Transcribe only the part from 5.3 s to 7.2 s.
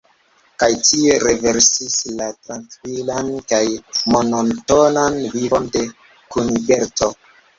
vivon de Kuniberto.